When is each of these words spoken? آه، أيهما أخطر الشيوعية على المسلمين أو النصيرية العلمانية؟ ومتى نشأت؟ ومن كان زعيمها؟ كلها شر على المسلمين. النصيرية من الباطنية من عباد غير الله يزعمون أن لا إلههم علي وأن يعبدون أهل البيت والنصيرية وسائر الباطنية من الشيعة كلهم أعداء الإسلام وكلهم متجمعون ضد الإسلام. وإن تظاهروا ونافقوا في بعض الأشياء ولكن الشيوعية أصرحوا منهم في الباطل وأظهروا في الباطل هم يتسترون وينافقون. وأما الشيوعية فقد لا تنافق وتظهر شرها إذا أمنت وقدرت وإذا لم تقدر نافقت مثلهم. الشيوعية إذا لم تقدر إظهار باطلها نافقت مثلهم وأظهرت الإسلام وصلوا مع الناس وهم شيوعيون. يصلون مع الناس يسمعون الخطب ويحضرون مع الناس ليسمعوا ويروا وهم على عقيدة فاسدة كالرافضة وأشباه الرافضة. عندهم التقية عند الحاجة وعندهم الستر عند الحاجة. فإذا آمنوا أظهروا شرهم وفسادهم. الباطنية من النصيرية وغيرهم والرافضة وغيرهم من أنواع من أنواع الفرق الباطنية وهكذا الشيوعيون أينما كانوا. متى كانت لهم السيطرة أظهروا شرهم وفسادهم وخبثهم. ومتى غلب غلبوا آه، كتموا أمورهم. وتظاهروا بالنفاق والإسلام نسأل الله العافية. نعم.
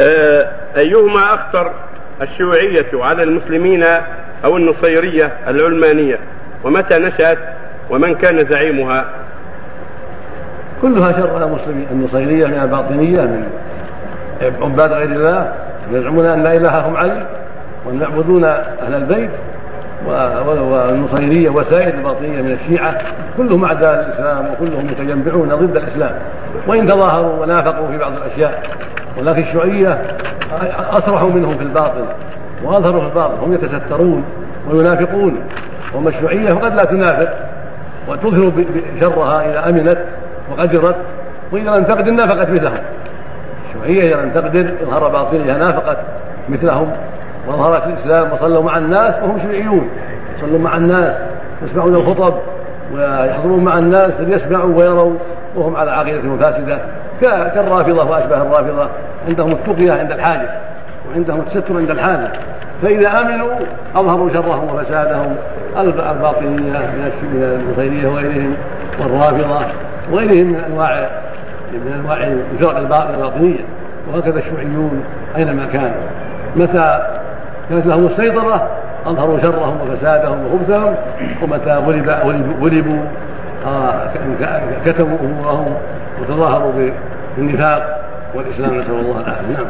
آه، 0.00 0.38
أيهما 0.76 1.34
أخطر 1.34 1.72
الشيوعية 2.22 3.04
على 3.04 3.20
المسلمين 3.26 3.80
أو 4.44 4.56
النصيرية 4.56 5.32
العلمانية؟ 5.48 6.18
ومتى 6.64 7.02
نشأت؟ 7.02 7.38
ومن 7.90 8.14
كان 8.14 8.38
زعيمها؟ 8.38 9.04
كلها 10.82 11.12
شر 11.12 11.34
على 11.34 11.44
المسلمين. 11.44 11.86
النصيرية 11.90 12.46
من 12.46 12.60
الباطنية 12.64 13.22
من 13.22 13.46
عباد 14.62 14.92
غير 14.92 15.12
الله 15.12 15.52
يزعمون 15.92 16.30
أن 16.30 16.42
لا 16.42 16.52
إلههم 16.52 16.96
علي 16.96 17.26
وأن 17.86 18.00
يعبدون 18.00 18.44
أهل 18.44 18.94
البيت 18.94 19.30
والنصيرية 20.06 21.50
وسائر 21.50 21.94
الباطنية 21.94 22.42
من 22.42 22.52
الشيعة 22.52 23.00
كلهم 23.36 23.64
أعداء 23.64 23.94
الإسلام 23.94 24.52
وكلهم 24.52 24.86
متجمعون 24.86 25.48
ضد 25.48 25.76
الإسلام. 25.76 26.14
وإن 26.66 26.86
تظاهروا 26.86 27.42
ونافقوا 27.42 27.88
في 27.88 27.98
بعض 27.98 28.12
الأشياء 28.12 28.62
ولكن 29.18 29.42
الشيوعية 29.42 30.02
أصرحوا 30.92 31.30
منهم 31.30 31.56
في 31.56 31.62
الباطل 31.62 32.04
وأظهروا 32.64 33.00
في 33.00 33.06
الباطل 33.06 33.34
هم 33.34 33.52
يتسترون 33.52 34.24
وينافقون. 34.68 35.40
وأما 35.94 36.08
الشيوعية 36.08 36.46
فقد 36.46 36.70
لا 36.70 36.84
تنافق 36.90 37.28
وتظهر 38.08 38.64
شرها 39.02 39.50
إذا 39.50 39.60
أمنت 39.60 39.98
وقدرت 40.50 40.96
وإذا 41.52 41.68
لم 41.68 41.84
تقدر 41.84 42.10
نافقت 42.10 42.48
مثلهم. 42.48 42.78
الشيوعية 43.66 44.00
إذا 44.00 44.22
لم 44.22 44.30
تقدر 44.30 44.74
إظهار 44.82 45.10
باطلها 45.12 45.58
نافقت 45.58 45.98
مثلهم 46.48 46.90
وأظهرت 47.46 47.86
الإسلام 47.86 48.32
وصلوا 48.32 48.64
مع 48.64 48.78
الناس 48.78 49.14
وهم 49.22 49.40
شيوعيون. 49.40 49.88
يصلون 50.36 50.62
مع 50.62 50.76
الناس 50.76 51.16
يسمعون 51.62 51.94
الخطب 51.94 52.38
ويحضرون 52.94 53.64
مع 53.64 53.78
الناس 53.78 54.12
ليسمعوا 54.18 54.74
ويروا 54.78 55.14
وهم 55.56 55.76
على 55.76 55.90
عقيدة 55.90 56.36
فاسدة 56.36 56.78
كالرافضة 57.22 58.10
وأشباه 58.10 58.42
الرافضة. 58.42 58.88
عندهم 59.28 59.52
التقية 59.52 60.00
عند 60.00 60.12
الحاجة 60.12 60.48
وعندهم 61.10 61.40
الستر 61.46 61.76
عند 61.76 61.90
الحاجة. 61.90 62.28
فإذا 62.82 63.10
آمنوا 63.20 63.50
أظهروا 63.96 64.30
شرهم 64.32 64.74
وفسادهم. 64.74 65.36
الباطنية 65.78 66.48
من 66.48 67.12
النصيرية 67.34 68.08
وغيرهم 68.08 68.54
والرافضة 69.00 69.66
وغيرهم 70.12 70.48
من 70.48 70.60
أنواع 70.70 71.08
من 71.72 71.92
أنواع 72.00 72.16
الفرق 72.52 72.78
الباطنية 72.78 73.60
وهكذا 74.12 74.38
الشيوعيون 74.38 75.04
أينما 75.36 75.66
كانوا. 75.66 76.02
متى 76.56 77.06
كانت 77.70 77.86
لهم 77.86 78.06
السيطرة 78.06 78.68
أظهروا 79.06 79.38
شرهم 79.44 79.78
وفسادهم 79.80 80.46
وخبثهم. 80.46 80.94
ومتى 81.42 81.70
غلب 81.70 82.10
غلبوا 82.62 83.04
آه، 83.66 83.92
كتموا 84.86 85.18
أمورهم. 85.20 85.74
وتظاهروا 86.20 86.72
بالنفاق 87.36 88.10
والإسلام 88.34 88.74
نسأل 88.80 88.90
الله 88.90 89.20
العافية. 89.20 89.52
نعم. 89.52 89.66